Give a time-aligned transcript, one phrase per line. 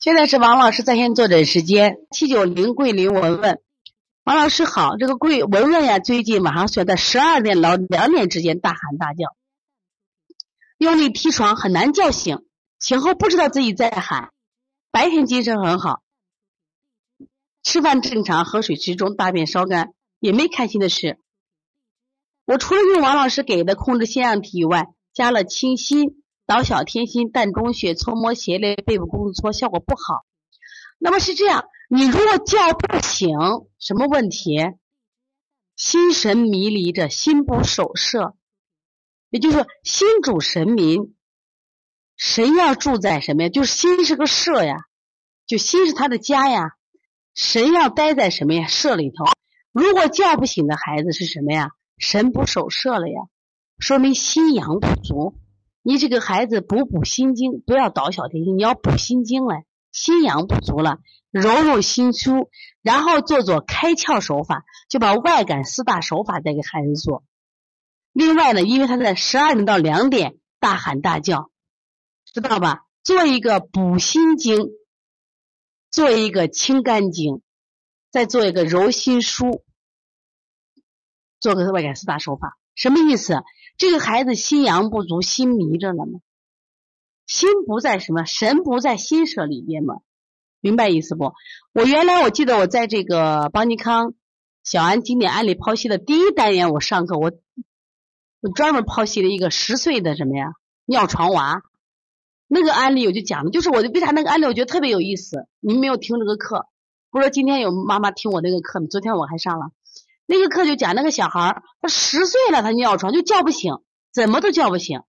[0.00, 3.60] 现在是王老师在线坐诊时间，七九零桂林文文，
[4.24, 9.36] 王老师好，这个桂文文呀，最近晚上睡在十二点到两点之间大喊大叫，
[10.78, 12.46] 用力踢床很难叫醒，
[12.78, 14.32] 醒后不知道自己在喊，
[14.90, 16.00] 白天精神很好，
[17.62, 21.18] 吃饭正常，喝水适中，大便稍干，也没开心的事。
[22.46, 26.22] 我除了用王老师给的控制腺样体以外，加了清心。
[26.50, 30.26] 导小天心、膻中穴、搓摩胁肋、背部弓搓效果不好。
[30.98, 33.38] 那么是这样，你如果叫不醒，
[33.78, 34.58] 什么问题？
[35.76, 38.34] 心神迷离着，心不守舍，
[39.28, 41.14] 也就是说，心主神明，
[42.16, 43.48] 神要住在什么呀？
[43.48, 44.74] 就是心是个舍呀，
[45.46, 46.72] 就心是他的家呀，
[47.32, 48.66] 神要待在什么呀？
[48.66, 49.24] 舍里头。
[49.70, 51.70] 如果叫不醒的孩子是什么呀？
[51.96, 53.20] 神不守舍了呀，
[53.78, 55.36] 说明心阳不足。
[55.82, 60.98] 你这个孩子补补心经，不要倒小天心，你要补心经来，心阳不足了，
[61.30, 62.48] 揉揉心枢，
[62.82, 67.24] 然后做做开窍手法，就把外感四大手法再给孩子做。
[68.12, 71.50] 另外呢，因为他在十二点到两点大喊大叫，
[72.26, 72.86] 知道吧？
[73.02, 74.68] 做一个补心经，
[75.90, 77.40] 做一个清肝经，
[78.10, 79.62] 再做一个揉心枢，
[81.40, 83.44] 做个外感四大手法，什么意思？
[83.76, 86.20] 这个孩子心阳不足，心迷着了吗？
[87.26, 88.24] 心不在什么？
[88.24, 89.96] 神不在心舍里边吗？
[90.62, 91.34] 明白意思不？
[91.74, 94.14] 我原来我记得我在这个邦尼康
[94.64, 97.32] 小安经典案例剖析的第一单元，我上课我
[98.40, 100.54] 我专门剖析了一个十岁的什么呀
[100.86, 101.60] 尿床娃，
[102.46, 105.46] 那个案例我就讲了，就是我为啥那个案例我觉得特别有意思？
[105.60, 106.64] 你们没有听这个课？
[107.10, 108.86] 不知道今天有妈妈听我那个课吗？
[108.90, 109.66] 昨天我还上了。
[110.30, 113.74] 那个课就讲那个小孩儿，他十岁了，他尿床就叫不醒，
[114.14, 115.00] 怎么都叫不醒，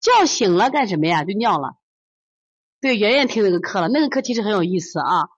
[0.00, 1.22] 叫醒了干什么呀？
[1.22, 1.74] 就尿了。
[2.80, 5.28] 对，圆圆听那个课了，那个课其实很有意思啊。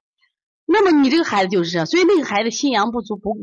[0.65, 3.37] 那么你这个孩子就是这样，所以那个孩子心阳不足，补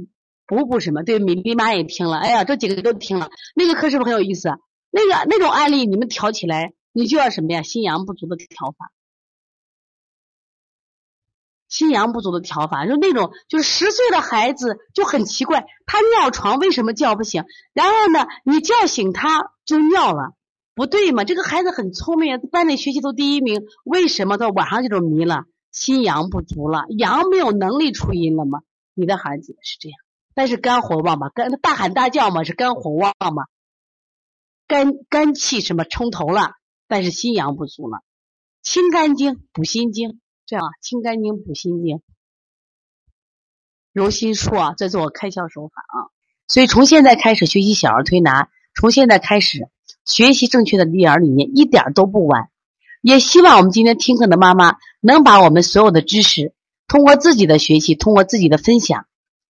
[0.47, 1.03] 补补什么？
[1.03, 3.29] 对，米粒妈也听了，哎呀，这几个都听了。
[3.53, 4.51] 那个课是不是很有意思？
[4.89, 7.61] 那个那种案例你们调起来，你就要什么呀？
[7.61, 8.89] 心阳不足的调法。
[11.73, 17.45] 心阳不足的调法，就那种就是十岁的孩子就很奇怪，他尿床为什么叫不醒？
[17.73, 20.35] 然后呢，你叫醒他就尿了，
[20.75, 21.23] 不对嘛？
[21.23, 25.45] 这个孩子很聪明，班里学习都第一名，为什么到晚上就迷了？
[25.71, 28.59] 心阳不足了，阳没有能力出阴了吗？
[28.93, 29.97] 你的孩子是这样，
[30.35, 33.45] 但是肝火旺嘛，肝大喊大叫嘛，是肝火旺嘛，
[34.67, 36.51] 肝肝气什么冲头了，
[36.87, 38.01] 但是心阳不足了，
[38.61, 40.19] 清肝经补心经。
[40.45, 42.01] 这样啊清肝经补心经，
[43.93, 46.11] 揉心术啊，再做开窍手法啊。
[46.47, 49.69] 所以从现在开始学习小儿推拿，从现在开始
[50.05, 52.49] 学习正确的育儿理念，一点都不晚。
[53.01, 56.53] 也希望我们今天听课的妈妈能把我们所有的知识，
[56.87, 59.05] 通过自己的学习，通过自己的分享，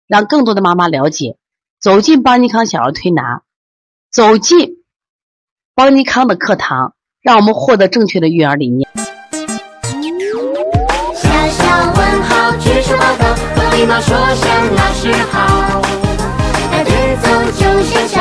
[0.08, 1.38] 让更多的妈妈了解，
[1.80, 3.44] 走进邦尼康小儿推拿，
[4.12, 4.84] 走进
[5.76, 8.90] 邦尼康的课堂，让我们获得正确的育儿理念。
[13.80, 15.82] 礼貌说声老师好，
[16.70, 18.19] 排队走就像